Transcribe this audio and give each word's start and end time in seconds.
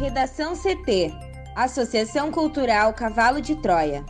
Redação 0.00 0.54
CT 0.56 1.12
Associação 1.54 2.30
Cultural 2.30 2.94
Cavalo 2.94 3.38
de 3.38 3.54
Troia. 3.54 4.02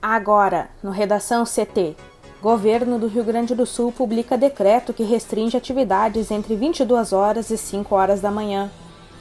Agora, 0.00 0.70
no 0.82 0.90
Redação 0.90 1.44
CT. 1.44 1.94
Governo 2.40 2.98
do 2.98 3.06
Rio 3.06 3.22
Grande 3.22 3.54
do 3.54 3.66
Sul 3.66 3.92
publica 3.92 4.38
decreto 4.38 4.94
que 4.94 5.02
restringe 5.02 5.58
atividades 5.58 6.30
entre 6.30 6.56
22 6.56 7.12
horas 7.12 7.50
e 7.50 7.58
5 7.58 7.94
horas 7.94 8.22
da 8.22 8.30
manhã. 8.30 8.70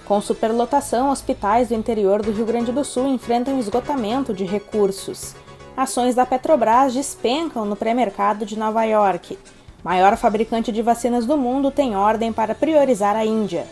Com 0.06 0.22
superlotação, 0.22 1.10
hospitais 1.10 1.68
do 1.68 1.76
interior 1.76 2.22
do 2.22 2.32
Rio 2.32 2.46
Grande 2.46 2.72
do 2.72 2.86
Sul 2.86 3.10
enfrentam 3.10 3.60
esgotamento 3.60 4.34
de 4.34 4.46
recursos. 4.46 5.36
Ações 5.76 6.16
da 6.16 6.26
Petrobras 6.26 6.94
despencam 6.94 7.66
no 7.66 7.76
pré-mercado 7.76 8.46
de 8.46 8.60
Nova 8.60 8.84
York. 8.84 9.38
Maior 9.84 10.16
fabricante 10.18 10.72
de 10.72 10.82
vacinas 10.82 11.26
do 11.26 11.38
mundo 11.38 11.72
tem 11.72 11.96
ordem 11.96 12.32
para 12.32 12.54
priorizar 12.54 13.16
a 13.16 13.26
Índia. 13.26 13.66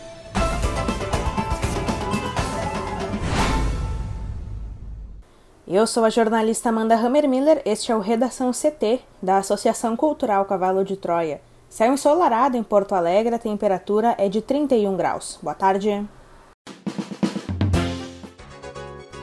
Eu 5.67 5.85
sou 5.85 6.03
a 6.03 6.09
jornalista 6.09 6.69
Amanda 6.69 6.95
Hammermiller, 6.95 7.61
este 7.63 7.91
é 7.91 7.95
o 7.95 7.99
Redação 7.99 8.51
CT, 8.51 9.01
da 9.21 9.37
Associação 9.37 9.95
Cultural 9.95 10.43
Cavalo 10.45 10.83
de 10.83 10.97
Troia. 10.97 11.41
Céu 11.69 11.93
ensolarado 11.93 12.57
em 12.57 12.63
Porto 12.63 12.95
Alegre, 12.95 13.35
a 13.35 13.39
temperatura 13.39 14.15
é 14.17 14.27
de 14.27 14.41
31 14.41 14.97
graus. 14.97 15.37
Boa 15.43 15.53
tarde. 15.53 16.03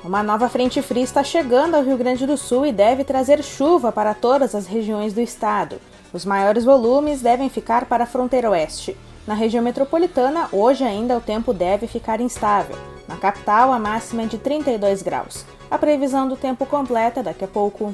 Uma 0.06 0.23
nova 0.23 0.48
frente 0.48 0.80
fria 0.80 1.02
está 1.02 1.24
chegando 1.24 1.74
ao 1.74 1.83
Rio 1.83 1.96
Grande 1.96 2.28
do 2.28 2.37
Sul 2.37 2.64
e 2.64 2.70
deve 2.70 3.02
trazer 3.02 3.42
chuva 3.42 3.91
para 3.91 4.14
todas 4.14 4.55
as 4.55 4.64
regiões 4.64 5.12
do 5.12 5.20
estado. 5.20 5.81
Os 6.12 6.25
maiores 6.25 6.64
volumes 6.64 7.20
devem 7.20 7.48
ficar 7.48 7.86
para 7.86 8.05
a 8.05 8.06
fronteira 8.06 8.48
oeste. 8.48 8.97
Na 9.27 9.34
região 9.34 9.64
metropolitana, 9.64 10.48
hoje 10.53 10.84
ainda 10.84 11.16
o 11.16 11.20
tempo 11.20 11.53
deve 11.53 11.89
ficar 11.89 12.20
instável. 12.20 12.77
Na 13.08 13.16
capital, 13.16 13.72
a 13.72 13.81
máxima 13.81 14.22
é 14.22 14.27
de 14.27 14.39
32 14.39 15.03
graus. 15.03 15.44
A 15.69 15.77
previsão 15.77 16.28
do 16.28 16.36
tempo 16.36 16.64
completa 16.64 17.20
daqui 17.20 17.44
a 17.44 17.48
pouco. 17.48 17.92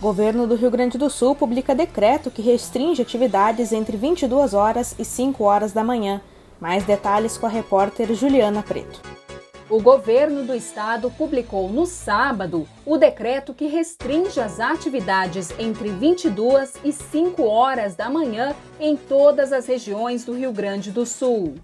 Governo 0.00 0.44
do 0.48 0.56
Rio 0.56 0.72
Grande 0.72 0.98
do 0.98 1.08
Sul 1.08 1.36
publica 1.36 1.72
decreto 1.72 2.32
que 2.32 2.42
restringe 2.42 3.00
atividades 3.00 3.72
entre 3.72 3.96
22 3.96 4.54
horas 4.54 4.96
e 4.98 5.04
5 5.04 5.44
horas 5.44 5.70
da 5.70 5.84
manhã. 5.84 6.20
Mais 6.60 6.82
detalhes 6.82 7.38
com 7.38 7.46
a 7.46 7.48
repórter 7.48 8.12
Juliana 8.12 8.60
Preto. 8.60 9.27
O 9.70 9.82
governo 9.82 10.44
do 10.44 10.54
estado 10.54 11.10
publicou 11.10 11.68
no 11.68 11.84
sábado 11.84 12.66
o 12.86 12.96
decreto 12.96 13.52
que 13.52 13.66
restringe 13.66 14.40
as 14.40 14.58
atividades 14.58 15.50
entre 15.58 15.90
22 15.90 16.76
e 16.82 16.90
5 16.90 17.42
horas 17.42 17.94
da 17.94 18.08
manhã 18.08 18.56
em 18.80 18.96
todas 18.96 19.52
as 19.52 19.66
regiões 19.66 20.24
do 20.24 20.32
Rio 20.32 20.52
Grande 20.52 20.90
do 20.90 21.04
Sul. 21.04 21.56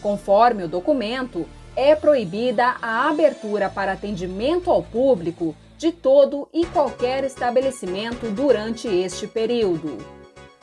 Conforme 0.00 0.62
o 0.62 0.68
documento, 0.68 1.46
é 1.74 1.96
proibida 1.96 2.76
a 2.80 3.08
abertura 3.08 3.68
para 3.68 3.92
atendimento 3.92 4.70
ao 4.70 4.80
público 4.80 5.52
de 5.76 5.90
todo 5.90 6.48
e 6.54 6.64
qualquer 6.66 7.24
estabelecimento 7.24 8.30
durante 8.30 8.86
este 8.86 9.26
período. 9.26 9.98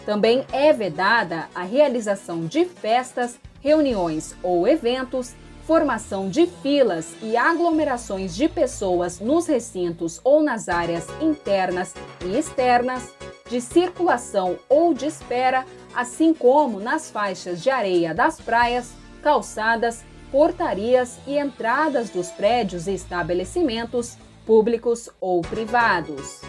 Também 0.05 0.45
é 0.53 0.71
vedada 0.71 1.49
a 1.53 1.63
realização 1.63 2.45
de 2.45 2.63
festas, 2.63 3.37
reuniões 3.59 4.33
ou 4.41 4.65
eventos 4.65 5.33
formação 5.65 6.29
de 6.29 6.45
filas 6.45 7.15
e 7.21 7.35
aglomerações 7.35 8.35
de 8.35 8.47
pessoas 8.47 9.19
nos 9.19 9.47
recintos 9.47 10.21
ou 10.23 10.41
nas 10.41 10.69
áreas 10.69 11.07
internas 11.19 11.93
e 12.23 12.37
externas, 12.37 13.11
de 13.49 13.59
circulação 13.59 14.57
ou 14.69 14.93
de 14.93 15.07
espera, 15.07 15.65
assim 15.95 16.33
como 16.33 16.79
nas 16.79 17.09
faixas 17.09 17.61
de 17.61 17.69
areia 17.69 18.13
das 18.13 18.39
praias, 18.39 18.91
calçadas, 19.23 20.03
portarias 20.31 21.17
e 21.25 21.37
entradas 21.37 22.09
dos 22.09 22.29
prédios 22.29 22.87
e 22.87 22.93
estabelecimentos 22.93 24.17
públicos 24.45 25.09
ou 25.19 25.41
privados. 25.41 26.41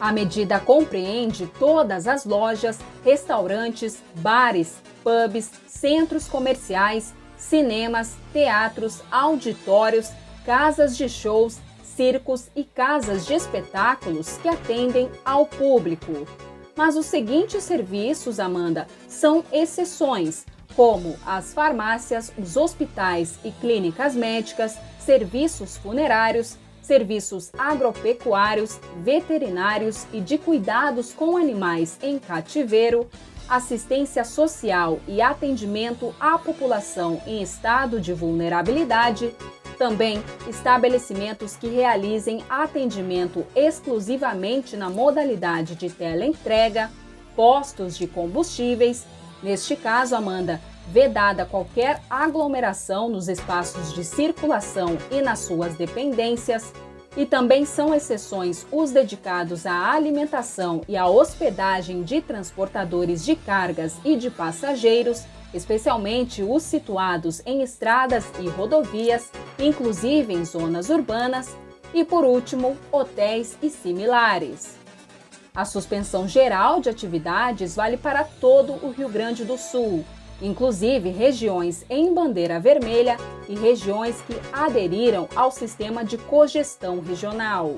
A 0.00 0.12
medida 0.12 0.58
compreende 0.58 1.46
todas 1.58 2.06
as 2.06 2.24
lojas, 2.24 2.78
restaurantes, 3.04 4.02
bares, 4.16 4.76
pubs, 5.02 5.50
centros 5.66 6.26
comerciais 6.26 7.14
cinemas, 7.42 8.14
teatros, 8.32 9.02
auditórios, 9.10 10.10
casas 10.46 10.96
de 10.96 11.08
shows, 11.08 11.58
circos 11.82 12.48
e 12.56 12.64
casas 12.64 13.26
de 13.26 13.34
espetáculos 13.34 14.38
que 14.38 14.48
atendem 14.48 15.10
ao 15.24 15.44
público. 15.44 16.26
Mas 16.74 16.96
os 16.96 17.06
seguintes 17.06 17.64
serviços, 17.64 18.40
Amanda, 18.40 18.86
são 19.06 19.44
exceções, 19.52 20.46
como 20.74 21.16
as 21.26 21.52
farmácias, 21.52 22.32
os 22.38 22.56
hospitais 22.56 23.38
e 23.44 23.50
clínicas 23.50 24.14
médicas, 24.14 24.78
serviços 24.98 25.76
funerários, 25.76 26.56
serviços 26.80 27.50
agropecuários, 27.58 28.80
veterinários 29.02 30.06
e 30.12 30.20
de 30.20 30.38
cuidados 30.38 31.12
com 31.12 31.36
animais 31.36 31.98
em 32.02 32.18
cativeiro, 32.18 33.08
assistência 33.54 34.24
social 34.24 34.98
e 35.06 35.20
atendimento 35.20 36.14
à 36.18 36.38
população 36.38 37.20
em 37.26 37.42
estado 37.42 38.00
de 38.00 38.14
vulnerabilidade, 38.14 39.34
também 39.76 40.22
estabelecimentos 40.48 41.54
que 41.54 41.68
realizem 41.68 42.42
atendimento 42.48 43.44
exclusivamente 43.54 44.74
na 44.74 44.88
modalidade 44.88 45.74
de 45.74 45.90
teleentrega, 45.90 46.90
postos 47.36 47.98
de 47.98 48.06
combustíveis, 48.06 49.04
neste 49.42 49.76
caso, 49.76 50.16
Amanda, 50.16 50.58
vedada 50.88 51.44
qualquer 51.44 52.00
aglomeração 52.08 53.10
nos 53.10 53.28
espaços 53.28 53.92
de 53.92 54.02
circulação 54.02 54.96
e 55.10 55.20
nas 55.20 55.40
suas 55.40 55.74
dependências, 55.74 56.72
e 57.16 57.26
também 57.26 57.64
são 57.64 57.94
exceções 57.94 58.66
os 58.72 58.90
dedicados 58.90 59.66
à 59.66 59.92
alimentação 59.92 60.82
e 60.88 60.96
à 60.96 61.06
hospedagem 61.06 62.02
de 62.02 62.20
transportadores 62.20 63.24
de 63.24 63.36
cargas 63.36 63.96
e 64.04 64.16
de 64.16 64.30
passageiros, 64.30 65.24
especialmente 65.52 66.42
os 66.42 66.62
situados 66.62 67.42
em 67.44 67.62
estradas 67.62 68.24
e 68.40 68.48
rodovias, 68.48 69.30
inclusive 69.58 70.32
em 70.32 70.44
zonas 70.44 70.88
urbanas, 70.88 71.54
e 71.92 72.04
por 72.04 72.24
último, 72.24 72.76
hotéis 72.90 73.58
e 73.62 73.68
similares. 73.68 74.76
A 75.54 75.66
suspensão 75.66 76.26
geral 76.26 76.80
de 76.80 76.88
atividades 76.88 77.76
vale 77.76 77.98
para 77.98 78.24
todo 78.24 78.72
o 78.82 78.90
Rio 78.90 79.10
Grande 79.10 79.44
do 79.44 79.58
Sul, 79.58 80.02
inclusive 80.42 81.08
regiões 81.08 81.86
em 81.88 82.12
bandeira 82.12 82.60
vermelha 82.60 83.16
e 83.48 83.54
regiões 83.54 84.20
que 84.22 84.34
aderiram 84.52 85.28
ao 85.34 85.50
sistema 85.50 86.04
de 86.04 86.18
cogestão 86.18 87.00
regional. 87.00 87.76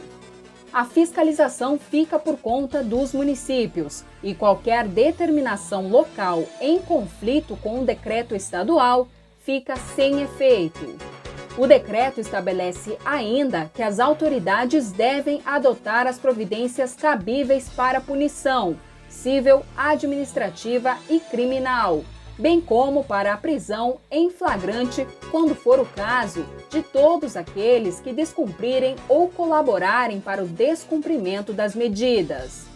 A 0.72 0.84
fiscalização 0.84 1.78
fica 1.78 2.18
por 2.18 2.36
conta 2.38 2.82
dos 2.82 3.12
municípios 3.12 4.02
e 4.22 4.34
qualquer 4.34 4.88
determinação 4.88 5.88
local 5.88 6.42
em 6.60 6.80
conflito 6.80 7.56
com 7.62 7.80
o 7.80 7.84
decreto 7.84 8.34
estadual 8.34 9.06
fica 9.38 9.76
sem 9.94 10.22
efeito. 10.22 10.96
O 11.56 11.68
decreto 11.68 12.20
estabelece 12.20 12.98
ainda 13.04 13.70
que 13.72 13.84
as 13.84 14.00
autoridades 14.00 14.90
devem 14.90 15.40
adotar 15.46 16.08
as 16.08 16.18
providências 16.18 16.96
cabíveis 16.96 17.68
para 17.68 18.00
punição 18.00 18.76
civil, 19.14 19.62
administrativa 19.76 20.98
e 21.08 21.20
criminal, 21.20 22.04
bem 22.38 22.60
como 22.60 23.04
para 23.04 23.32
a 23.32 23.36
prisão 23.36 23.98
em 24.10 24.30
flagrante, 24.30 25.06
quando 25.30 25.54
for 25.54 25.78
o 25.78 25.86
caso, 25.86 26.44
de 26.70 26.82
todos 26.82 27.36
aqueles 27.36 28.00
que 28.00 28.12
descumprirem 28.12 28.96
ou 29.08 29.28
colaborarem 29.28 30.20
para 30.20 30.42
o 30.42 30.46
descumprimento 30.46 31.52
das 31.52 31.74
medidas. 31.74 32.66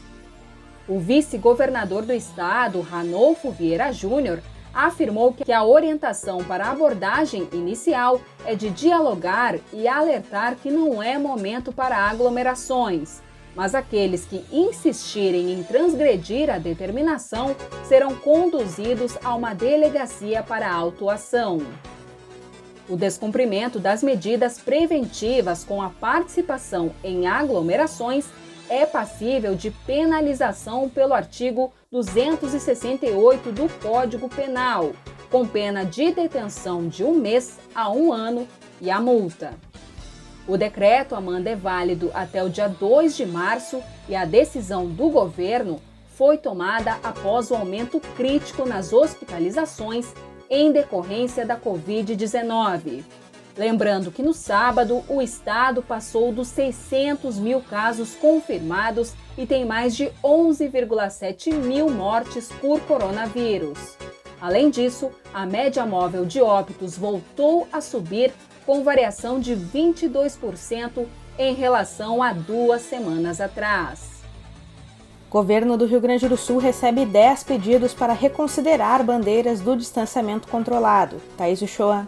O 0.88 0.98
vice-governador 0.98 2.04
do 2.04 2.12
estado, 2.12 2.80
Ranolfo 2.80 3.50
Vieira 3.50 3.92
Júnior, 3.92 4.40
afirmou 4.72 5.32
que 5.32 5.52
a 5.52 5.64
orientação 5.64 6.44
para 6.44 6.66
a 6.66 6.70
abordagem 6.70 7.48
inicial 7.52 8.20
é 8.46 8.54
de 8.54 8.70
dialogar 8.70 9.56
e 9.72 9.88
alertar 9.88 10.56
que 10.56 10.70
não 10.70 11.02
é 11.02 11.18
momento 11.18 11.72
para 11.72 11.96
aglomerações 11.96 13.20
mas 13.58 13.74
aqueles 13.74 14.24
que 14.24 14.44
insistirem 14.52 15.50
em 15.52 15.64
transgredir 15.64 16.48
a 16.48 16.58
determinação 16.58 17.56
serão 17.88 18.14
conduzidos 18.14 19.18
a 19.24 19.34
uma 19.34 19.52
delegacia 19.52 20.44
para 20.44 20.72
autuação. 20.72 21.58
O 22.88 22.96
descumprimento 22.96 23.80
das 23.80 24.00
medidas 24.00 24.58
preventivas 24.58 25.64
com 25.64 25.82
a 25.82 25.90
participação 25.90 26.92
em 27.02 27.26
aglomerações 27.26 28.26
é 28.70 28.86
passível 28.86 29.56
de 29.56 29.72
penalização 29.72 30.88
pelo 30.88 31.12
artigo 31.12 31.72
268 31.90 33.50
do 33.50 33.68
Código 33.82 34.28
Penal, 34.28 34.92
com 35.28 35.44
pena 35.44 35.84
de 35.84 36.12
detenção 36.12 36.86
de 36.86 37.02
um 37.02 37.14
mês 37.16 37.58
a 37.74 37.90
um 37.90 38.12
ano 38.12 38.46
e 38.80 38.88
a 38.88 39.00
multa. 39.00 39.67
O 40.48 40.56
decreto, 40.56 41.14
Amanda, 41.14 41.50
é 41.50 41.54
válido 41.54 42.10
até 42.14 42.42
o 42.42 42.48
dia 42.48 42.68
2 42.68 43.14
de 43.14 43.26
março 43.26 43.82
e 44.08 44.16
a 44.16 44.24
decisão 44.24 44.86
do 44.86 45.10
governo 45.10 45.78
foi 46.16 46.38
tomada 46.38 46.96
após 47.02 47.50
o 47.50 47.54
aumento 47.54 48.00
crítico 48.16 48.66
nas 48.66 48.90
hospitalizações 48.90 50.06
em 50.48 50.72
decorrência 50.72 51.44
da 51.44 51.54
Covid-19. 51.54 53.04
Lembrando 53.58 54.10
que 54.10 54.22
no 54.22 54.32
sábado 54.32 55.04
o 55.06 55.20
estado 55.20 55.82
passou 55.82 56.32
dos 56.32 56.48
600 56.48 57.38
mil 57.38 57.60
casos 57.60 58.14
confirmados 58.14 59.12
e 59.36 59.44
tem 59.44 59.66
mais 59.66 59.94
de 59.94 60.06
11,7 60.24 61.52
mil 61.52 61.90
mortes 61.90 62.48
por 62.58 62.80
coronavírus. 62.80 63.98
Além 64.40 64.70
disso, 64.70 65.10
a 65.34 65.44
média 65.44 65.84
móvel 65.84 66.24
de 66.24 66.40
óbitos 66.40 66.96
voltou 66.96 67.66
a 67.72 67.80
subir, 67.80 68.32
com 68.68 68.84
variação 68.84 69.40
de 69.40 69.56
22% 69.56 71.06
em 71.38 71.54
relação 71.54 72.22
a 72.22 72.34
duas 72.34 72.82
semanas 72.82 73.40
atrás. 73.40 74.22
Governo 75.30 75.78
do 75.78 75.86
Rio 75.86 76.02
Grande 76.02 76.28
do 76.28 76.36
Sul 76.36 76.58
recebe 76.58 77.06
10 77.06 77.44
pedidos 77.44 77.94
para 77.94 78.12
reconsiderar 78.12 79.02
bandeiras 79.02 79.62
do 79.62 79.74
distanciamento 79.74 80.48
controlado. 80.48 81.16
Thaís 81.34 81.62
Uchoa. 81.62 82.06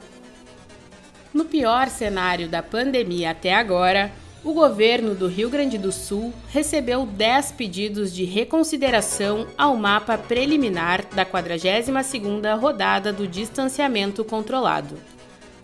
No 1.33 1.47
pior 1.47 1.89
cenário 1.89 2.47
da 2.47 2.63
pandemia 2.63 3.31
até 3.31 3.55
agora, 3.55 4.13
o 4.45 4.53
governo 4.53 5.15
do 5.15 5.29
Rio 5.29 5.49
Grande 5.49 5.79
do 5.79 5.91
Sul 5.91 6.31
recebeu 6.51 7.07
10 7.07 7.53
pedidos 7.53 8.13
de 8.13 8.25
reconsideração 8.25 9.47
ao 9.57 9.79
mapa 9.79 10.19
preliminar 10.19 11.07
da 11.15 11.25
42ª 11.25 12.61
rodada 12.61 13.15
do 13.15 13.27
distanciamento 13.27 14.23
controlado. 14.27 14.99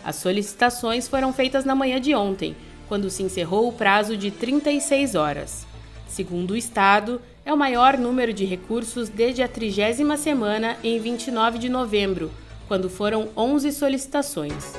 As 0.06 0.14
solicitações 0.14 1.08
foram 1.08 1.32
feitas 1.32 1.64
na 1.64 1.74
manhã 1.74 2.00
de 2.00 2.14
ontem, 2.14 2.54
quando 2.86 3.10
se 3.10 3.24
encerrou 3.24 3.66
o 3.66 3.72
prazo 3.72 4.16
de 4.16 4.30
36 4.30 5.16
horas. 5.16 5.66
Segundo 6.06 6.52
o 6.52 6.56
Estado, 6.56 7.20
é 7.44 7.52
o 7.52 7.56
maior 7.56 7.98
número 7.98 8.32
de 8.32 8.44
recursos 8.44 9.08
desde 9.08 9.42
a 9.42 9.48
trigésima 9.48 10.16
semana 10.16 10.76
em 10.84 11.00
29 11.00 11.58
de 11.58 11.68
novembro, 11.68 12.30
quando 12.68 12.88
foram 12.88 13.30
11 13.36 13.72
solicitações. 13.72 14.74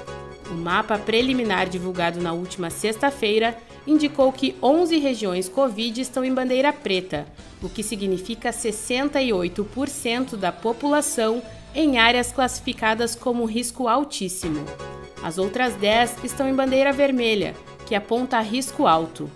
O 0.50 0.54
mapa 0.54 0.98
preliminar 0.98 1.68
divulgado 1.68 2.22
na 2.22 2.32
última 2.32 2.70
sexta-feira 2.70 3.58
indicou 3.86 4.32
que 4.32 4.56
11 4.64 4.98
regiões 4.98 5.50
Covid 5.50 6.00
estão 6.00 6.24
em 6.24 6.34
bandeira 6.34 6.72
preta, 6.72 7.28
o 7.62 7.68
que 7.68 7.84
significa 7.84 8.52
68% 8.52 10.38
da 10.38 10.54
população 10.54 11.44
em 11.76 11.98
áreas 11.98 12.32
classificadas 12.32 13.14
como 13.14 13.44
risco 13.44 13.90
altíssimo. 13.90 14.64
As 15.24 15.38
outras 15.38 15.76
10 15.76 16.24
estão 16.24 16.48
em 16.48 16.54
bandeira 16.54 16.94
vermelha, 16.94 17.56
que 17.86 17.96
aponta 17.96 18.40
risco 18.40 18.86
alto. 18.86 19.30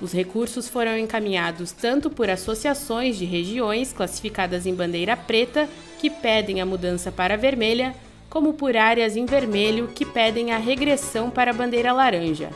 Os 0.00 0.12
recursos 0.12 0.68
foram 0.68 0.96
encaminhados 0.98 1.72
tanto 1.72 2.08
por 2.08 2.30
associações 2.30 3.16
de 3.16 3.24
regiões 3.24 3.92
classificadas 3.92 4.66
em 4.66 4.74
bandeira 4.74 5.16
preta, 5.16 5.68
que 5.98 6.08
pedem 6.08 6.60
a 6.60 6.66
mudança 6.66 7.12
para 7.12 7.36
vermelha, 7.36 7.94
como 8.30 8.54
por 8.54 8.76
áreas 8.76 9.16
em 9.16 9.26
vermelho 9.26 9.88
que 9.88 10.06
pedem 10.06 10.52
a 10.52 10.58
regressão 10.58 11.28
para 11.28 11.50
a 11.50 11.54
bandeira 11.54 11.92
laranja. 11.92 12.50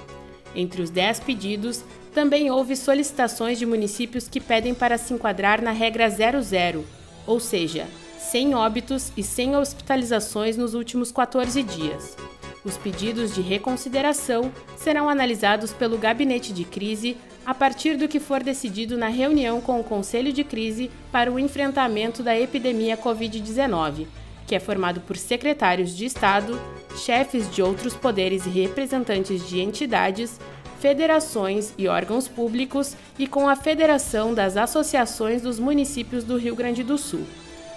Entre 0.55 0.81
os 0.81 0.89
10 0.89 1.21
pedidos, 1.21 1.85
também 2.15 2.51
houve 2.51 2.77
solicitações 2.77 3.59
de 3.59 3.67
municípios 3.67 4.29
que 4.29 4.41
pedem 4.41 4.73
para 4.73 4.97
se 4.97 5.13
enquadrar 5.13 5.61
na 5.61 5.73
regra 5.73 6.09
00, 6.09 6.85
ou 7.27 7.41
seja, 7.41 7.87
sem 8.19 8.55
óbitos 8.55 9.13
e 9.17 9.23
sem 9.23 9.57
hospitalizações 9.57 10.57
nos 10.57 10.75
últimos 10.75 11.11
14 11.11 11.63
dias. 11.63 12.17
Os 12.65 12.77
pedidos 12.77 13.35
de 13.35 13.43
reconsideração 13.43 14.51
serão 14.77 15.09
analisados 15.09 15.73
pelo 15.73 15.99
gabinete 15.99 16.53
de 16.53 16.65
crise 16.65 17.17
a 17.45 17.53
partir 17.53 17.97
do 17.97 18.09
que 18.09 18.19
for 18.19 18.43
decidido 18.43 18.97
na 18.97 19.09
reunião 19.09 19.61
com 19.61 19.79
o 19.79 19.85
Conselho 19.85 20.33
de 20.33 20.43
Crise 20.43 20.91
para 21.13 21.31
o 21.31 21.39
enfrentamento 21.39 22.23
da 22.23 22.39
epidemia 22.39 22.97
Covid-19 22.97 24.07
que 24.47 24.55
é 24.55 24.61
formado 24.61 25.01
por 25.01 25.17
secretários 25.17 25.97
de 25.97 26.05
Estado, 26.05 26.61
chefes 26.97 27.51
de 27.51 27.63
outros 27.63 27.95
poderes 27.95 28.47
e 28.47 28.51
representantes 28.51 29.47
de 29.49 29.61
entidades, 29.61 30.39
federações 30.81 31.73
e 31.79 31.89
órgãos 31.89 32.29
públicos 32.29 32.97
e 33.19 33.27
com 33.27 33.49
a 33.49 33.57
Federação 33.57 34.35
das 34.35 34.57
Associações 34.57 35.43
dos 35.43 35.59
Municípios 35.59 36.25
do 36.25 36.37
Rio 36.37 36.55
Grande 36.55 36.83
do 36.83 36.99
Sul. 36.99 37.25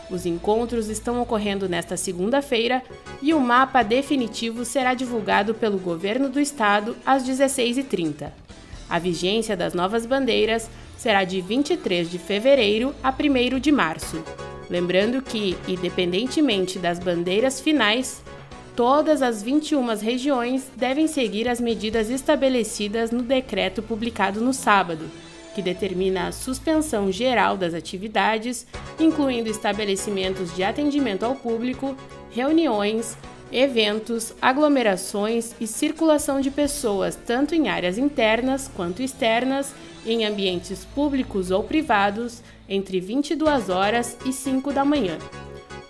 Os 0.09 0.25
encontros 0.25 0.87
estão 0.87 1.21
ocorrendo 1.21 1.67
nesta 1.67 1.97
segunda-feira 1.97 2.81
e 3.21 3.33
o 3.33 3.39
mapa 3.39 3.83
definitivo 3.83 4.63
será 4.63 4.93
divulgado 4.93 5.53
pelo 5.53 5.77
governo 5.77 6.29
do 6.29 6.39
estado 6.39 6.95
às 7.05 7.23
16h30. 7.27 8.31
A 8.89 8.99
vigência 8.99 9.57
das 9.57 9.73
novas 9.73 10.05
bandeiras 10.05 10.69
será 10.97 11.25
de 11.25 11.41
23 11.41 12.09
de 12.09 12.17
fevereiro 12.17 12.95
a 13.03 13.11
1 13.11 13.59
de 13.59 13.71
março. 13.71 14.23
Lembrando 14.69 15.21
que, 15.21 15.57
independentemente 15.67 16.79
das 16.79 16.99
bandeiras 16.99 17.59
finais, 17.59 18.21
todas 18.75 19.21
as 19.21 19.43
21 19.43 19.95
regiões 19.97 20.69
devem 20.75 21.07
seguir 21.07 21.49
as 21.49 21.59
medidas 21.59 22.09
estabelecidas 22.09 23.11
no 23.11 23.23
decreto 23.23 23.81
publicado 23.81 24.39
no 24.39 24.53
sábado, 24.53 25.09
que 25.57 25.61
determina 25.63 26.27
a 26.27 26.31
suspensão 26.31 27.11
geral 27.11 27.57
das 27.57 27.73
atividades, 27.73 28.67
incluindo 28.99 29.49
estabelecimentos 29.49 30.55
de 30.55 30.63
atendimento 30.63 31.23
ao 31.23 31.33
público, 31.33 31.97
reuniões, 32.29 33.17
eventos, 33.51 34.35
aglomerações 34.39 35.55
e 35.59 35.65
circulação 35.65 36.39
de 36.39 36.51
pessoas, 36.51 37.15
tanto 37.15 37.55
em 37.55 37.69
áreas 37.69 37.97
internas 37.97 38.69
quanto 38.75 39.01
externas, 39.01 39.73
em 40.05 40.25
ambientes 40.25 40.85
públicos 40.85 41.49
ou 41.49 41.63
privados, 41.63 42.43
entre 42.69 42.99
22 42.99 43.71
horas 43.71 44.15
e 44.27 44.31
5 44.31 44.71
da 44.71 44.85
manhã, 44.85 45.17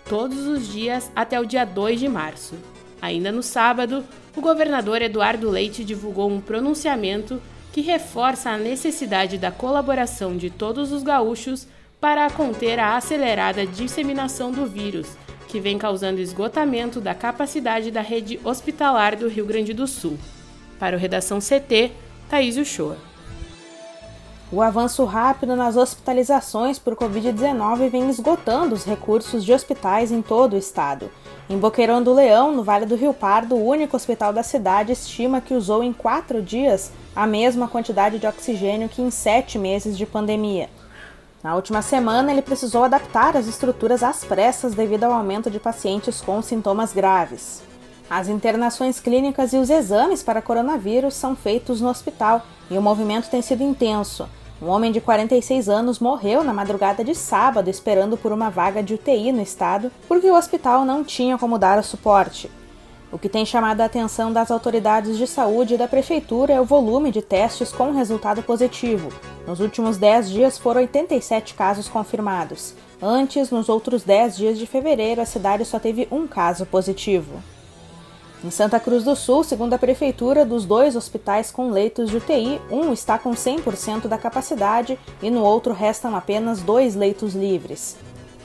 todos 0.08 0.46
os 0.46 0.66
dias 0.72 1.12
até 1.14 1.38
o 1.38 1.44
dia 1.44 1.66
2 1.66 2.00
de 2.00 2.08
março. 2.08 2.54
Ainda 3.02 3.30
no 3.30 3.42
sábado, 3.42 4.02
o 4.34 4.40
governador 4.40 5.02
Eduardo 5.02 5.50
Leite 5.50 5.84
divulgou 5.84 6.30
um 6.30 6.40
pronunciamento 6.40 7.38
que 7.78 7.82
reforça 7.82 8.50
a 8.50 8.58
necessidade 8.58 9.38
da 9.38 9.52
colaboração 9.52 10.36
de 10.36 10.50
todos 10.50 10.90
os 10.90 11.04
gaúchos 11.04 11.64
para 12.00 12.28
conter 12.28 12.76
a 12.80 12.96
acelerada 12.96 13.64
disseminação 13.64 14.50
do 14.50 14.66
vírus, 14.66 15.16
que 15.46 15.60
vem 15.60 15.78
causando 15.78 16.20
esgotamento 16.20 17.00
da 17.00 17.14
capacidade 17.14 17.92
da 17.92 18.00
rede 18.00 18.40
hospitalar 18.42 19.14
do 19.14 19.28
Rio 19.28 19.46
Grande 19.46 19.72
do 19.72 19.86
Sul. 19.86 20.18
Para 20.76 20.96
o 20.96 20.98
Redação 20.98 21.38
CT, 21.38 21.92
Thaís 22.28 22.56
Uchoa. 22.56 22.98
O 24.50 24.60
avanço 24.60 25.04
rápido 25.04 25.54
nas 25.54 25.76
hospitalizações 25.76 26.80
por 26.80 26.96
Covid-19 26.96 27.90
vem 27.90 28.10
esgotando 28.10 28.74
os 28.74 28.84
recursos 28.84 29.44
de 29.44 29.52
hospitais 29.52 30.10
em 30.10 30.20
todo 30.20 30.54
o 30.54 30.58
estado. 30.58 31.12
Em 31.50 31.56
Boqueirão 31.56 32.02
do 32.02 32.12
Leão, 32.12 32.54
no 32.54 32.62
Vale 32.62 32.84
do 32.84 32.94
Rio 32.94 33.14
Pardo, 33.14 33.54
o 33.54 33.66
único 33.66 33.96
hospital 33.96 34.34
da 34.34 34.42
cidade 34.42 34.92
estima 34.92 35.40
que 35.40 35.54
usou 35.54 35.82
em 35.82 35.94
quatro 35.94 36.42
dias 36.42 36.92
a 37.16 37.26
mesma 37.26 37.66
quantidade 37.66 38.18
de 38.18 38.26
oxigênio 38.26 38.86
que 38.86 39.00
em 39.00 39.10
sete 39.10 39.58
meses 39.58 39.96
de 39.96 40.04
pandemia. 40.04 40.68
Na 41.42 41.54
última 41.54 41.80
semana, 41.80 42.30
ele 42.30 42.42
precisou 42.42 42.84
adaptar 42.84 43.34
as 43.34 43.46
estruturas 43.46 44.02
às 44.02 44.22
pressas 44.24 44.74
devido 44.74 45.04
ao 45.04 45.12
aumento 45.12 45.50
de 45.50 45.58
pacientes 45.58 46.20
com 46.20 46.42
sintomas 46.42 46.92
graves. 46.92 47.62
As 48.10 48.28
internações 48.28 49.00
clínicas 49.00 49.54
e 49.54 49.56
os 49.56 49.70
exames 49.70 50.22
para 50.22 50.42
coronavírus 50.42 51.14
são 51.14 51.34
feitos 51.34 51.80
no 51.80 51.88
hospital 51.88 52.42
e 52.70 52.76
o 52.76 52.82
movimento 52.82 53.30
tem 53.30 53.40
sido 53.40 53.62
intenso. 53.62 54.28
Um 54.60 54.68
homem 54.68 54.90
de 54.90 55.00
46 55.00 55.68
anos 55.68 56.00
morreu 56.00 56.42
na 56.42 56.52
madrugada 56.52 57.04
de 57.04 57.14
sábado 57.14 57.70
esperando 57.70 58.16
por 58.16 58.32
uma 58.32 58.50
vaga 58.50 58.82
de 58.82 58.94
UTI 58.94 59.30
no 59.30 59.40
estado 59.40 59.92
porque 60.08 60.28
o 60.28 60.34
hospital 60.34 60.84
não 60.84 61.04
tinha 61.04 61.38
como 61.38 61.58
dar 61.58 61.78
o 61.78 61.82
suporte. 61.82 62.50
O 63.12 63.18
que 63.18 63.28
tem 63.28 63.46
chamado 63.46 63.80
a 63.80 63.84
atenção 63.84 64.32
das 64.32 64.50
autoridades 64.50 65.16
de 65.16 65.28
saúde 65.28 65.74
e 65.74 65.78
da 65.78 65.86
prefeitura 65.86 66.52
é 66.52 66.60
o 66.60 66.64
volume 66.64 67.12
de 67.12 67.22
testes 67.22 67.70
com 67.70 67.92
resultado 67.92 68.42
positivo. 68.42 69.10
Nos 69.46 69.60
últimos 69.60 69.96
10 69.96 70.28
dias 70.28 70.58
foram 70.58 70.80
87 70.80 71.54
casos 71.54 71.88
confirmados. 71.88 72.74
Antes, 73.00 73.50
nos 73.50 73.68
outros 73.68 74.02
10 74.02 74.36
dias 74.36 74.58
de 74.58 74.66
fevereiro, 74.66 75.20
a 75.20 75.24
cidade 75.24 75.64
só 75.64 75.78
teve 75.78 76.08
um 76.10 76.26
caso 76.26 76.66
positivo. 76.66 77.40
Em 78.44 78.52
Santa 78.52 78.78
Cruz 78.78 79.02
do 79.02 79.16
Sul, 79.16 79.42
segundo 79.42 79.74
a 79.74 79.78
Prefeitura, 79.78 80.44
dos 80.44 80.64
dois 80.64 80.94
hospitais 80.94 81.50
com 81.50 81.70
leitos 81.70 82.08
de 82.08 82.18
UTI, 82.18 82.60
um 82.70 82.92
está 82.92 83.18
com 83.18 83.32
100% 83.32 84.06
da 84.06 84.16
capacidade 84.16 84.96
e 85.20 85.28
no 85.28 85.42
outro 85.42 85.74
restam 85.74 86.14
apenas 86.14 86.62
dois 86.62 86.94
leitos 86.94 87.34
livres. 87.34 87.96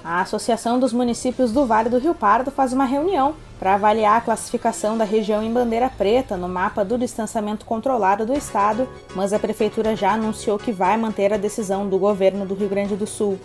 A 0.03 0.21
Associação 0.21 0.79
dos 0.79 0.91
Municípios 0.91 1.51
do 1.51 1.67
Vale 1.67 1.89
do 1.89 1.99
Rio 1.99 2.15
Pardo 2.15 2.49
faz 2.49 2.73
uma 2.73 2.85
reunião 2.85 3.35
para 3.59 3.75
avaliar 3.75 4.17
a 4.17 4.21
classificação 4.21 4.97
da 4.97 5.05
região 5.05 5.43
em 5.43 5.53
bandeira 5.53 5.89
preta 5.89 6.35
no 6.35 6.49
mapa 6.49 6.83
do 6.83 6.97
distanciamento 6.97 7.63
controlado 7.63 8.25
do 8.25 8.33
estado, 8.33 8.89
mas 9.15 9.31
a 9.31 9.37
Prefeitura 9.37 9.95
já 9.95 10.13
anunciou 10.13 10.57
que 10.57 10.71
vai 10.71 10.97
manter 10.97 11.31
a 11.31 11.37
decisão 11.37 11.87
do 11.87 11.99
governo 11.99 12.47
do 12.47 12.55
Rio 12.55 12.67
Grande 12.67 12.95
do 12.95 13.05
Sul. 13.05 13.39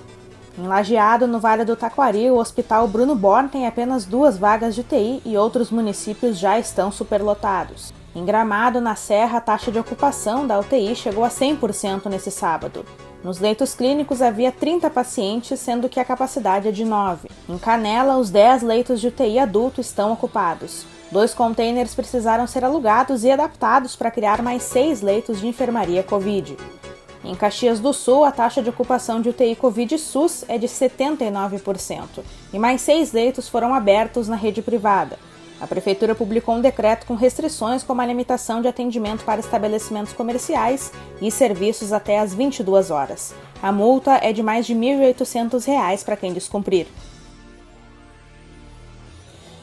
Em 0.59 0.67
Lajeado, 0.67 1.29
no 1.29 1.39
Vale 1.39 1.65
do 1.65 1.77
Taquari, 1.77 2.29
o 2.33 2.37
Hospital 2.37 2.89
Bruno 2.89 3.15
Born 3.15 3.49
tem 3.49 3.65
apenas 3.65 4.05
duas 4.05 4.37
vagas 4.37 4.75
de 4.75 4.81
UTI 4.81 5.23
e 5.25 5.37
outros 5.37 5.71
municípios 5.71 6.37
já 6.37 6.59
estão 6.59 6.91
superlotados. 6.91 7.93
Em 8.13 8.25
Gramado, 8.25 8.81
na 8.81 8.97
Serra, 8.97 9.39
a 9.39 9.41
taxa 9.41 9.71
de 9.71 9.79
ocupação 9.79 10.49
da 10.49 10.59
UTI 10.59 10.97
chegou 10.97 11.25
a 11.25 11.29
100% 11.29 12.07
nesse 12.07 12.33
sábado. 12.33 12.85
Nos 13.23 13.39
leitos 13.39 13.73
clínicos 13.73 14.21
havia 14.21 14.51
30 14.51 14.91
pacientes, 14.91 15.61
sendo 15.61 15.89
que 15.89 16.01
a 16.01 16.05
capacidade 16.05 16.67
é 16.67 16.73
de 16.73 16.85
9. 16.85 17.29
Em 17.49 17.57
Canela, 17.57 18.17
os 18.17 18.29
10 18.29 18.63
leitos 18.63 19.01
de 19.01 19.07
UTI 19.07 19.39
adulto 19.39 19.81
estão 19.81 20.13
ocupados. 20.13 20.85
Dois 21.13 21.33
containers 21.35 21.95
precisaram 21.95 22.49
ser 22.49 22.65
alugados 22.65 23.23
e 23.23 23.31
adaptados 23.31 23.95
para 23.95 24.11
criar 24.11 24.43
mais 24.43 24.65
seis 24.65 25.03
leitos 25.03 25.39
de 25.39 25.47
enfermaria 25.47 26.03
Covid. 26.03 26.57
Em 27.29 27.35
Caxias 27.35 27.79
do 27.79 27.93
Sul, 27.93 28.25
a 28.25 28.33
taxa 28.33 28.63
de 28.63 28.71
ocupação 28.71 29.21
de 29.21 29.29
UTI 29.29 29.55
Covid 29.55 29.99
SUS 29.99 30.47
é 30.49 30.57
de 30.57 30.67
79%, 30.67 32.25
e 32.55 32.59
mais 32.59 32.81
seis 32.81 33.13
leitos 33.13 33.51
foram 33.51 33.75
abertos 33.75 34.29
na 34.29 34.35
rede 34.35 34.63
privada. 34.63 35.19
A 35.61 35.67
Prefeitura 35.67 36.15
publicou 36.15 36.55
um 36.55 36.61
decreto 36.63 37.05
com 37.05 37.15
restrições 37.15 37.83
como 37.83 38.01
a 38.01 38.07
limitação 38.07 38.63
de 38.63 38.69
atendimento 38.69 39.27
para 39.27 39.41
estabelecimentos 39.41 40.15
comerciais 40.15 40.91
e 41.21 41.31
serviços 41.31 41.93
até 41.93 42.19
às 42.19 42.33
22 42.33 42.91
horas. 42.91 43.35
A 43.63 43.71
multa 43.71 44.19
é 44.23 44.33
de 44.33 44.43
mais 44.43 44.65
de 44.65 44.73
R$ 44.73 44.81
1.800 44.81 46.05
para 46.07 46.17
quem 46.17 46.33
descumprir. 46.33 46.87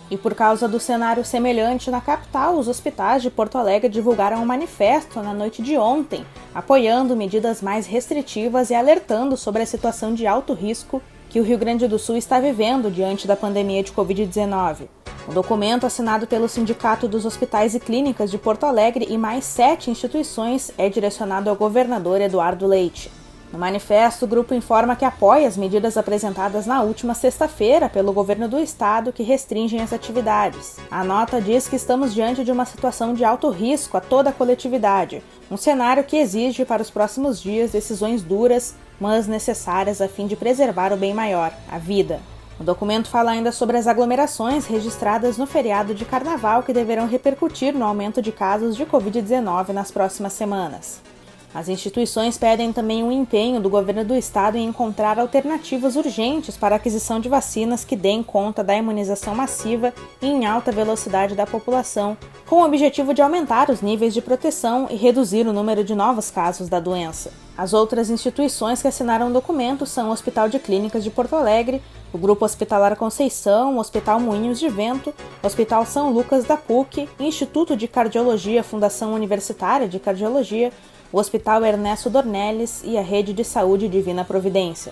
E 0.10 0.18
por 0.18 0.36
causa 0.36 0.68
do 0.68 0.80
cenário 0.80 1.26
semelhante 1.26 1.90
na 1.90 2.00
capital, 2.00 2.58
os 2.58 2.68
hospitais 2.68 3.24
de 3.24 3.32
Porto 3.32 3.58
Alegre 3.58 3.90
divulgaram 3.90 4.42
um 4.42 4.46
manifesto 4.46 5.22
na 5.22 5.34
noite 5.34 5.64
de 5.64 5.78
ontem, 5.78 6.24
apoiando 6.54 7.16
medidas 7.16 7.62
mais 7.62 7.88
restritivas 7.88 8.70
e 8.70 8.76
alertando 8.76 9.36
sobre 9.36 9.64
a 9.64 9.66
situação 9.66 10.14
de 10.14 10.28
alto 10.28 10.54
risco 10.54 11.02
que 11.28 11.40
o 11.40 11.44
Rio 11.44 11.58
Grande 11.58 11.88
do 11.88 11.98
Sul 11.98 12.18
está 12.18 12.40
vivendo 12.40 12.92
diante 12.92 13.28
da 13.28 13.36
pandemia 13.36 13.82
de 13.82 13.92
Covid-19. 13.92 14.88
O 15.28 15.34
documento, 15.34 15.88
assinado 15.88 16.28
pelo 16.28 16.48
Sindicato 16.48 17.08
dos 17.08 17.26
Hospitais 17.26 17.74
e 17.74 17.80
Clínicas 17.80 18.30
de 18.30 18.38
Porto 18.38 18.66
Alegre 18.66 19.08
e 19.10 19.18
mais 19.18 19.44
sete 19.44 19.90
instituições, 19.90 20.72
é 20.78 20.88
direcionado 20.88 21.50
ao 21.50 21.56
governador 21.56 22.22
Eduardo 22.22 22.68
Leite. 22.68 23.10
No 23.56 23.62
manifesto, 23.62 24.26
o 24.26 24.28
grupo 24.28 24.54
informa 24.54 24.98
que 24.98 25.06
apoia 25.06 25.48
as 25.48 25.56
medidas 25.56 25.96
apresentadas 25.96 26.66
na 26.66 26.82
última 26.82 27.14
sexta-feira 27.14 27.88
pelo 27.88 28.12
governo 28.12 28.50
do 28.50 28.60
estado 28.60 29.14
que 29.14 29.24
restringem 29.24 29.80
as 29.80 29.94
atividades. 29.94 30.76
A 30.92 31.06
nota 31.06 31.40
diz 31.40 31.66
que 31.66 31.78
estamos 31.78 32.14
diante 32.14 32.44
de 32.44 32.52
uma 32.52 32.66
situação 32.66 33.14
de 33.14 33.24
alto 33.24 33.50
risco 33.50 33.96
a 33.96 34.02
toda 34.02 34.30
a 34.30 34.34
coletividade, 34.34 35.24
um 35.50 35.56
cenário 35.56 36.04
que 36.04 36.18
exige 36.18 36.66
para 36.66 36.82
os 36.82 36.90
próximos 36.90 37.42
dias 37.42 37.72
decisões 37.72 38.22
duras, 38.22 38.76
mas 39.00 39.26
necessárias 39.26 40.02
a 40.02 40.10
fim 40.10 40.28
de 40.28 40.36
preservar 40.36 40.92
o 40.92 40.98
bem 40.98 41.14
maior, 41.14 41.54
a 41.72 41.78
vida. 41.78 42.20
O 42.60 42.64
documento 42.64 43.08
fala 43.08 43.32
ainda 43.32 43.54
sobre 43.54 43.78
as 43.78 43.88
aglomerações 43.88 44.66
registradas 44.66 45.38
no 45.38 45.48
feriado 45.48 45.96
de 45.96 46.04
carnaval 46.04 46.62
que 46.62 46.74
deverão 46.74 47.08
repercutir 47.08 47.74
no 47.74 47.86
aumento 47.86 48.22
de 48.22 48.34
casos 48.34 48.76
de 48.76 48.86
Covid-19 48.86 49.70
nas 49.70 49.92
próximas 49.92 50.34
semanas. 50.34 51.15
As 51.56 51.70
instituições 51.70 52.38
pedem 52.38 52.74
também 52.74 53.02
um 53.02 53.10
empenho 53.10 53.62
do 53.62 53.70
governo 53.70 54.04
do 54.04 54.14
estado 54.14 54.58
em 54.58 54.68
encontrar 54.68 55.18
alternativas 55.18 55.96
urgentes 55.96 56.58
para 56.58 56.76
a 56.76 56.78
aquisição 56.78 57.18
de 57.18 57.30
vacinas 57.30 57.86
que 57.86 57.96
deem 57.96 58.22
conta 58.22 58.62
da 58.62 58.76
imunização 58.76 59.34
massiva 59.34 59.94
e 60.22 60.28
em 60.28 60.46
alta 60.46 60.70
velocidade 60.70 61.34
da 61.34 61.48
população, 61.48 62.18
com 62.46 62.58
o 62.58 62.66
objetivo 62.66 63.14
de 63.14 63.22
aumentar 63.22 63.70
os 63.70 63.82
níveis 63.82 64.14
de 64.14 64.22
proteção 64.22 64.88
e 64.90 64.98
reduzir 64.98 65.48
o 65.48 65.54
número 65.54 65.82
de 65.82 65.96
novos 65.96 66.30
casos 66.30 66.68
da 66.68 66.82
doença. 66.82 67.32
As 67.58 67.72
outras 67.72 68.10
instituições 68.10 68.82
que 68.82 68.90
assinaram 68.90 69.30
o 69.30 69.34
documento 69.34 69.86
são 69.86 70.10
o 70.10 70.12
Hospital 70.12 70.50
de 70.50 70.60
Clínicas 70.60 71.06
de 71.06 71.10
Porto 71.10 71.38
Alegre, 71.38 71.82
o 72.12 72.18
Grupo 72.18 72.44
Hospitalar 72.44 72.98
Conceição, 72.98 73.78
o 73.78 73.80
Hospital 73.80 74.20
Moinhos 74.20 74.60
de 74.60 74.68
Vento, 74.68 75.14
o 75.42 75.48
Hospital 75.48 75.86
São 75.86 76.12
Lucas 76.12 76.44
da 76.44 76.58
PUC, 76.58 77.08
Instituto 77.18 77.78
de 77.78 77.88
Cardiologia 77.88 78.62
Fundação 78.62 79.14
Universitária 79.14 79.88
de 79.88 80.00
Cardiologia, 80.00 80.74
o 81.16 81.18
Hospital 81.18 81.64
Ernesto 81.64 82.10
Dornelles 82.10 82.82
e 82.84 82.98
a 82.98 83.02
Rede 83.02 83.32
de 83.32 83.46
Saúde 83.46 83.88
Divina 83.88 84.26
Providência. 84.26 84.92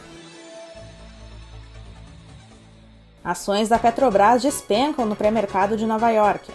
Ações 3.22 3.68
da 3.68 3.78
Petrobras 3.78 4.42
despencam 4.42 5.06
no 5.06 5.18
pré-mercado 5.18 5.76
de 5.76 5.86
Nova 5.86 6.10
York. 6.12 6.50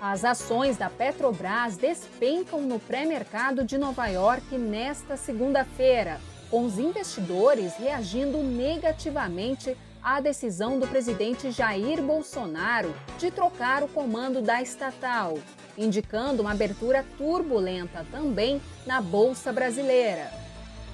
As 0.00 0.24
ações 0.24 0.78
da 0.78 0.88
Petrobras 0.88 1.76
despencam 1.76 2.62
no 2.62 2.80
pré-mercado 2.80 3.66
de 3.66 3.76
Nova 3.76 4.06
York 4.06 4.56
nesta 4.56 5.14
segunda-feira, 5.14 6.18
com 6.50 6.64
os 6.64 6.78
investidores 6.78 7.76
reagindo 7.76 8.38
negativamente 8.38 9.76
à 10.02 10.22
decisão 10.22 10.78
do 10.78 10.86
presidente 10.86 11.50
Jair 11.50 12.00
Bolsonaro 12.00 12.94
de 13.18 13.30
trocar 13.30 13.82
o 13.82 13.88
comando 13.88 14.40
da 14.40 14.62
estatal 14.62 15.34
indicando 15.76 16.40
uma 16.42 16.52
abertura 16.52 17.04
turbulenta 17.16 18.06
também 18.10 18.60
na 18.86 19.00
Bolsa 19.00 19.52
Brasileira. 19.52 20.30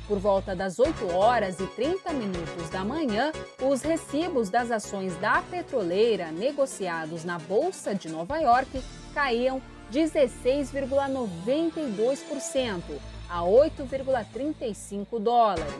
Por 0.07 0.19
volta 0.19 0.55
das 0.57 0.79
8 0.81 1.15
horas 1.15 1.61
e 1.61 1.67
30 1.67 2.13
minutos 2.13 2.71
da 2.71 2.85
manhã, 2.85 3.33
os 3.63 3.83
recibos 3.83 4.51
das 4.51 4.71
ações 4.71 5.15
da 5.17 5.43
petroleira 5.43 6.31
negociados 6.33 7.25
na 7.25 7.39
Bolsa 7.39 7.95
de 7.95 8.09
Nova 8.09 8.39
York 8.39 8.83
caíam 9.15 9.63
16,92% 9.93 12.83
a 13.29 13.43
8,35 13.43 15.21
dólares. 15.21 15.75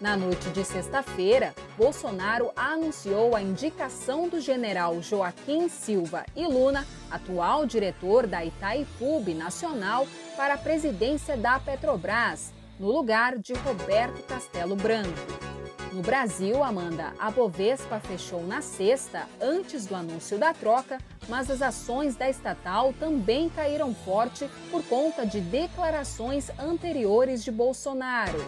Na 0.00 0.16
noite 0.16 0.48
de 0.50 0.64
sexta-feira, 0.64 1.54
Bolsonaro 1.76 2.50
anunciou 2.56 3.36
a 3.36 3.42
indicação 3.42 4.28
do 4.28 4.40
general 4.40 5.02
Joaquim 5.02 5.68
Silva 5.68 6.24
e 6.34 6.46
Luna, 6.46 6.86
atual 7.10 7.66
diretor 7.66 8.26
da 8.26 8.44
Itaipu 8.44 9.22
Nacional, 9.34 10.06
para 10.36 10.54
a 10.54 10.58
presidência 10.58 11.36
da 11.36 11.60
Petrobras, 11.60 12.52
no 12.78 12.90
lugar 12.90 13.38
de 13.38 13.52
Roberto 13.52 14.22
Castelo 14.26 14.74
Branco. 14.74 15.46
No 15.92 16.02
Brasil, 16.02 16.62
Amanda, 16.62 17.14
a 17.18 17.30
Bovespa 17.30 17.98
fechou 18.00 18.46
na 18.46 18.60
sexta, 18.60 19.26
antes 19.40 19.86
do 19.86 19.94
anúncio 19.94 20.38
da 20.38 20.52
troca, 20.52 20.98
mas 21.28 21.50
as 21.50 21.62
ações 21.62 22.16
da 22.16 22.28
estatal 22.28 22.92
também 22.98 23.48
caíram 23.48 23.94
forte 23.94 24.48
por 24.70 24.82
conta 24.84 25.26
de 25.26 25.40
declarações 25.40 26.50
anteriores 26.58 27.42
de 27.42 27.50
Bolsonaro. 27.50 28.38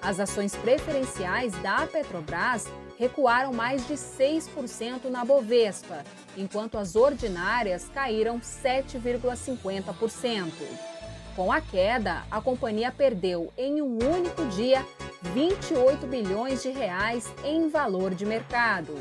As 0.00 0.20
ações 0.20 0.54
preferenciais 0.54 1.52
da 1.62 1.84
Petrobras 1.86 2.66
recuaram 2.98 3.52
mais 3.52 3.86
de 3.86 3.92
6% 3.94 5.10
na 5.10 5.24
Bovespa, 5.24 6.04
enquanto 6.36 6.76
as 6.78 6.96
ordinárias 6.96 7.88
caíram 7.88 8.40
7,50%. 8.40 10.52
Com 11.34 11.50
a 11.52 11.60
queda, 11.60 12.24
a 12.30 12.40
companhia 12.40 12.90
perdeu 12.90 13.52
em 13.56 13.80
um 13.80 13.98
único 13.98 14.44
dia 14.46 14.84
28 15.34 16.06
bilhões 16.06 16.62
de 16.62 16.70
reais 16.70 17.32
em 17.44 17.68
valor 17.68 18.14
de 18.14 18.24
mercado. 18.26 18.96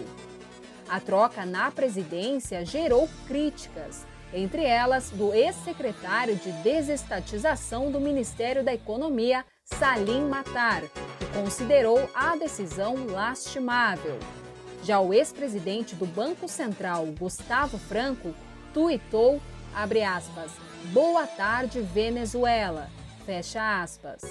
A 0.90 1.00
troca 1.00 1.46
na 1.46 1.72
presidência 1.72 2.64
gerou 2.64 3.10
críticas, 3.28 4.06
entre 4.34 4.64
elas 4.64 5.10
do 5.10 5.34
ex-secretário 5.34 6.36
de 6.36 6.52
desestatização 6.64 7.92
do 7.92 8.00
Ministério 8.00 8.64
da 8.64 8.74
Economia, 8.74 9.46
Salim 9.64 10.28
Matar, 10.28 10.82
que 10.82 11.26
considerou 11.34 12.10
a 12.14 12.36
decisão 12.36 13.08
lastimável. 13.08 14.18
Já 14.84 15.00
o 15.00 15.14
ex-presidente 15.14 15.96
do 15.96 16.06
Banco 16.06 16.48
Central, 16.48 17.06
Gustavo 17.20 17.78
Franco, 17.78 18.34
tuitou, 18.74 19.42
abre 19.74 20.04
aspas, 20.04 20.52
Boa 20.94 21.28
tarde, 21.28 21.82
Venezuela, 21.82 22.90
fecha 23.26 23.82
aspas. 23.82 24.22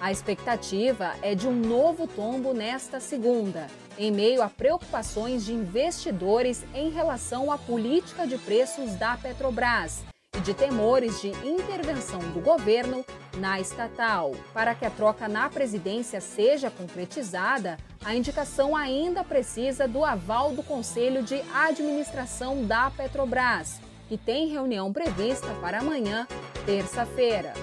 A 0.00 0.12
expectativa 0.12 1.14
é 1.22 1.34
de 1.34 1.48
um 1.48 1.54
novo 1.54 2.06
tombo 2.06 2.52
nesta 2.52 3.00
segunda, 3.00 3.66
em 3.98 4.12
meio 4.12 4.42
a 4.42 4.48
preocupações 4.48 5.44
de 5.44 5.54
investidores 5.54 6.64
em 6.74 6.90
relação 6.90 7.50
à 7.50 7.56
política 7.56 8.26
de 8.26 8.36
preços 8.36 8.94
da 8.94 9.16
Petrobras 9.16 10.04
e 10.36 10.40
de 10.40 10.52
temores 10.52 11.20
de 11.22 11.28
intervenção 11.46 12.18
do 12.18 12.40
governo 12.40 13.04
na 13.38 13.58
estatal. 13.58 14.34
Para 14.52 14.74
que 14.74 14.84
a 14.84 14.90
troca 14.90 15.28
na 15.28 15.48
presidência 15.48 16.20
seja 16.20 16.70
concretizada, 16.70 17.78
a 18.04 18.14
indicação 18.14 18.76
ainda 18.76 19.24
precisa 19.24 19.88
do 19.88 20.04
aval 20.04 20.52
do 20.52 20.62
Conselho 20.62 21.22
de 21.22 21.42
Administração 21.54 22.66
da 22.66 22.90
Petrobras, 22.90 23.80
que 24.08 24.18
tem 24.18 24.48
reunião 24.48 24.92
prevista 24.92 25.48
para 25.62 25.78
amanhã, 25.78 26.28
terça-feira. 26.66 27.54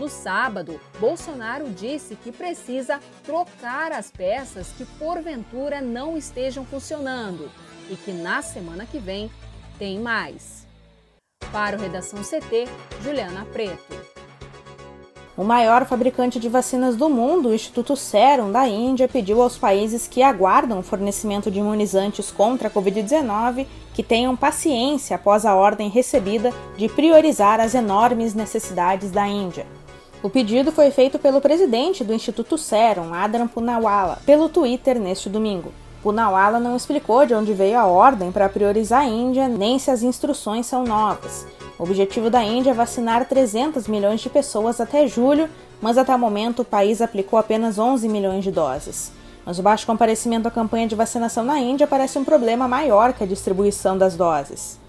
No 0.00 0.08
sábado, 0.08 0.80
Bolsonaro 0.98 1.68
disse 1.68 2.16
que 2.16 2.32
precisa 2.32 2.98
trocar 3.22 3.92
as 3.92 4.10
peças 4.10 4.68
que 4.68 4.86
porventura 4.98 5.82
não 5.82 6.16
estejam 6.16 6.64
funcionando 6.64 7.50
e 7.90 7.96
que 7.96 8.10
na 8.10 8.40
semana 8.40 8.86
que 8.86 8.98
vem 8.98 9.30
tem 9.78 10.00
mais. 10.00 10.66
Para 11.52 11.76
o 11.76 11.80
Redação 11.82 12.22
CT, 12.22 12.66
Juliana 13.04 13.44
Preto. 13.52 13.94
O 15.36 15.44
maior 15.44 15.84
fabricante 15.84 16.40
de 16.40 16.48
vacinas 16.48 16.96
do 16.96 17.10
mundo, 17.10 17.50
o 17.50 17.54
Instituto 17.54 17.94
Serum 17.94 18.50
da 18.50 18.66
Índia, 18.66 19.06
pediu 19.06 19.42
aos 19.42 19.58
países 19.58 20.08
que 20.08 20.22
aguardam 20.22 20.78
o 20.78 20.82
fornecimento 20.82 21.50
de 21.50 21.58
imunizantes 21.58 22.30
contra 22.30 22.68
a 22.68 22.70
Covid-19 22.70 23.66
que 23.92 24.02
tenham 24.02 24.34
paciência 24.34 25.16
após 25.16 25.44
a 25.44 25.54
ordem 25.54 25.90
recebida 25.90 26.54
de 26.78 26.88
priorizar 26.88 27.60
as 27.60 27.74
enormes 27.74 28.32
necessidades 28.32 29.10
da 29.10 29.28
Índia. 29.28 29.66
O 30.22 30.28
pedido 30.28 30.70
foi 30.70 30.90
feito 30.90 31.18
pelo 31.18 31.40
presidente 31.40 32.04
do 32.04 32.12
Instituto 32.12 32.58
Serum, 32.58 33.14
Adram 33.14 33.48
Punawala, 33.48 34.18
pelo 34.26 34.50
Twitter 34.50 35.00
neste 35.00 35.30
domingo. 35.30 35.72
Punawala 36.02 36.60
não 36.60 36.76
explicou 36.76 37.24
de 37.24 37.34
onde 37.34 37.54
veio 37.54 37.78
a 37.78 37.86
ordem 37.86 38.30
para 38.30 38.48
priorizar 38.48 39.00
a 39.00 39.06
Índia, 39.06 39.48
nem 39.48 39.78
se 39.78 39.90
as 39.90 40.02
instruções 40.02 40.66
são 40.66 40.84
novas. 40.84 41.46
O 41.78 41.84
objetivo 41.84 42.28
da 42.28 42.42
Índia 42.42 42.72
é 42.72 42.74
vacinar 42.74 43.26
300 43.26 43.88
milhões 43.88 44.20
de 44.20 44.28
pessoas 44.28 44.78
até 44.78 45.06
julho, 45.06 45.48
mas 45.80 45.96
até 45.96 46.14
o 46.14 46.18
momento 46.18 46.60
o 46.60 46.66
país 46.66 47.00
aplicou 47.00 47.38
apenas 47.38 47.78
11 47.78 48.06
milhões 48.06 48.44
de 48.44 48.50
doses. 48.50 49.12
Mas 49.46 49.58
o 49.58 49.62
baixo 49.62 49.86
comparecimento 49.86 50.46
à 50.46 50.50
campanha 50.50 50.86
de 50.86 50.94
vacinação 50.94 51.44
na 51.44 51.58
Índia 51.58 51.86
parece 51.86 52.18
um 52.18 52.24
problema 52.24 52.68
maior 52.68 53.14
que 53.14 53.24
a 53.24 53.26
distribuição 53.26 53.96
das 53.96 54.16
doses. 54.16 54.79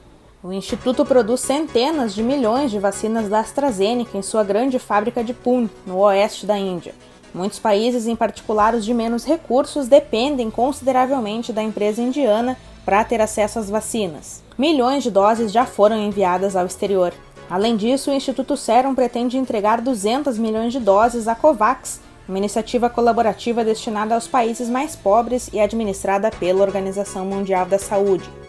O 0.44 0.52
Instituto 0.52 1.06
produz 1.06 1.42
centenas 1.42 2.16
de 2.16 2.24
milhões 2.24 2.72
de 2.72 2.80
vacinas 2.80 3.30
da 3.30 3.42
AstraZeneca 3.42 4.18
em 4.18 4.24
sua 4.24 4.44
grande 4.44 4.80
fábrica 4.80 5.24
de 5.24 5.36
Pune, 5.36 5.70
no 5.86 5.98
oeste 6.00 6.48
da 6.48 6.58
Índia. 6.58 6.96
Muitos 7.32 7.60
países, 7.60 8.08
em 8.08 8.16
particular 8.16 8.74
os 8.74 8.84
de 8.84 8.92
menos 8.92 9.24
recursos, 9.24 9.88
dependem 9.88 10.50
consideravelmente 10.50 11.54
da 11.54 11.62
empresa 11.62 12.02
indiana 12.02 12.58
para 12.84 13.04
ter 13.04 13.22
acesso 13.22 13.60
às 13.60 13.70
vacinas. 13.70 14.42
Milhões 14.58 15.04
de 15.04 15.12
doses 15.12 15.52
já 15.52 15.64
foram 15.64 15.96
enviadas 15.96 16.56
ao 16.56 16.66
exterior. 16.66 17.14
Além 17.48 17.78
disso, 17.78 18.10
o 18.10 18.14
Instituto 18.14 18.58
Serum 18.58 18.96
pretende 18.96 19.38
entregar 19.38 19.80
200 19.80 20.40
milhões 20.40 20.74
de 20.74 20.80
doses 20.80 21.28
à 21.28 21.36
COVAX, 21.36 22.02
uma 22.28 22.40
iniciativa 22.40 22.90
colaborativa 22.90 23.64
destinada 23.64 24.16
aos 24.16 24.28
países 24.28 24.68
mais 24.68 24.96
pobres 24.96 25.52
e 25.54 25.60
administrada 25.60 26.32
pela 26.32 26.64
Organização 26.64 27.26
Mundial 27.26 27.68
da 27.68 27.78
Saúde. 27.78 28.41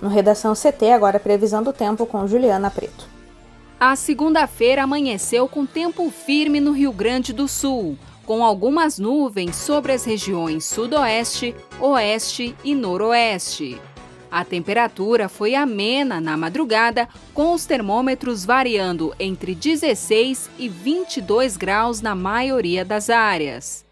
No 0.00 0.08
Redação 0.08 0.54
CT, 0.54 0.90
agora 0.92 1.20
previsão 1.20 1.62
do 1.62 1.72
tempo 1.72 2.06
com 2.06 2.26
Juliana 2.26 2.70
Preto. 2.70 3.06
A 3.78 3.96
segunda-feira 3.96 4.82
amanheceu 4.82 5.48
com 5.48 5.66
tempo 5.66 6.10
firme 6.10 6.60
no 6.60 6.72
Rio 6.72 6.92
Grande 6.92 7.32
do 7.32 7.46
Sul 7.48 7.98
com 8.24 8.44
algumas 8.44 8.98
nuvens 8.98 9.56
sobre 9.56 9.92
as 9.92 10.04
regiões 10.04 10.64
Sudoeste, 10.64 11.54
Oeste 11.80 12.54
e 12.64 12.74
Noroeste. 12.74 13.80
A 14.30 14.44
temperatura 14.44 15.28
foi 15.28 15.54
amena 15.54 16.20
na 16.20 16.36
madrugada, 16.36 17.08
com 17.32 17.52
os 17.52 17.66
termômetros 17.66 18.44
variando 18.44 19.14
entre 19.20 19.54
16 19.54 20.50
e 20.58 20.68
22 20.68 21.56
graus 21.56 22.00
na 22.00 22.16
maioria 22.16 22.84
das 22.84 23.08
áreas. 23.10 23.84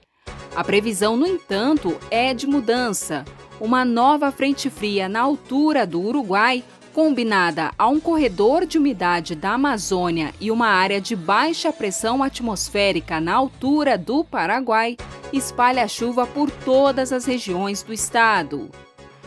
A 0.56 0.64
previsão, 0.64 1.16
no 1.16 1.26
entanto, 1.26 1.96
é 2.10 2.34
de 2.34 2.46
mudança. 2.46 3.24
Uma 3.62 3.84
nova 3.84 4.32
frente 4.32 4.68
fria 4.68 5.08
na 5.08 5.20
altura 5.20 5.86
do 5.86 6.00
Uruguai 6.00 6.64
combinada 6.92 7.70
a 7.78 7.86
um 7.86 8.00
corredor 8.00 8.66
de 8.66 8.76
umidade 8.76 9.36
da 9.36 9.52
Amazônia 9.52 10.34
e 10.40 10.50
uma 10.50 10.66
área 10.66 11.00
de 11.00 11.14
baixa 11.14 11.72
pressão 11.72 12.24
atmosférica 12.24 13.20
na 13.20 13.32
altura 13.34 13.96
do 13.96 14.24
Paraguai, 14.24 14.96
espalha 15.32 15.86
chuva 15.86 16.26
por 16.26 16.50
todas 16.50 17.12
as 17.12 17.24
regiões 17.24 17.84
do 17.84 17.92
estado. 17.92 18.68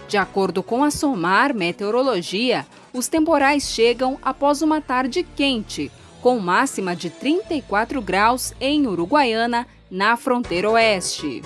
De 0.05 0.17
acordo 0.17 0.61
com 0.61 0.83
a 0.83 0.91
SOMAR 0.91 1.55
Meteorologia, 1.55 2.67
os 2.91 3.07
temporais 3.07 3.63
chegam 3.63 4.19
após 4.21 4.61
uma 4.61 4.81
tarde 4.81 5.25
quente, 5.33 5.89
com 6.21 6.39
máxima 6.39 6.93
de 6.93 7.09
34 7.09 8.01
graus 8.01 8.53
em 8.59 8.85
Uruguaiana, 8.85 9.65
na 9.89 10.17
fronteira 10.17 10.69
oeste. 10.71 11.41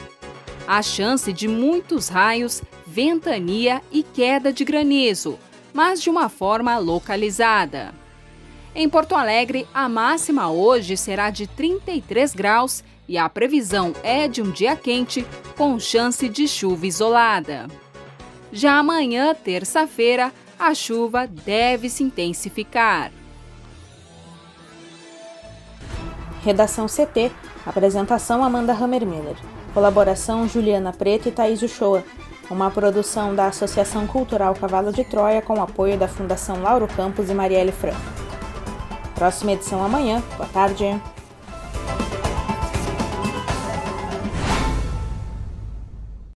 Há 0.67 0.81
chance 0.83 1.33
de 1.33 1.47
muitos 1.47 2.09
raios, 2.09 2.61
ventania 2.91 3.81
e 3.91 4.01
queda 4.01 4.51
de 4.51 4.65
granizo, 4.65 5.37
mas 5.71 6.01
de 6.01 6.09
uma 6.09 6.27
forma 6.27 6.77
localizada. 6.79 7.93
Em 8.73 8.89
Porto 8.89 9.15
Alegre, 9.15 9.67
a 9.73 9.87
máxima 9.87 10.49
hoje 10.49 10.97
será 10.97 11.29
de 11.29 11.45
33 11.45 12.33
graus 12.33 12.83
e 13.07 13.17
a 13.17 13.29
previsão 13.29 13.93
é 14.03 14.27
de 14.27 14.41
um 14.41 14.51
dia 14.51 14.75
quente, 14.75 15.25
com 15.55 15.79
chance 15.79 16.27
de 16.27 16.47
chuva 16.47 16.87
isolada. 16.87 17.67
Já 18.51 18.77
amanhã, 18.79 19.35
terça-feira, 19.35 20.31
a 20.57 20.73
chuva 20.73 21.27
deve 21.27 21.89
se 21.89 22.03
intensificar. 22.03 23.11
Redação 26.43 26.87
CT. 26.87 27.31
Apresentação 27.65 28.43
Amanda 28.43 28.73
Hammermiller. 28.73 29.35
Colaboração 29.73 30.47
Juliana 30.47 30.91
Preto 30.91 31.29
e 31.29 31.31
Thaís 31.31 31.61
Uchoa 31.61 32.03
uma 32.49 32.71
produção 32.71 33.35
da 33.35 33.47
Associação 33.47 34.07
Cultural 34.07 34.53
Cavalo 34.55 34.91
de 34.91 35.03
Troia 35.03 35.41
com 35.41 35.61
apoio 35.61 35.97
da 35.97 36.07
Fundação 36.07 36.61
Lauro 36.61 36.87
Campos 36.87 37.29
e 37.29 37.33
Marielle 37.33 37.71
Franco. 37.71 37.99
Próxima 39.15 39.51
edição 39.51 39.83
amanhã. 39.83 40.23
Boa 40.37 40.49
tarde. 40.49 40.99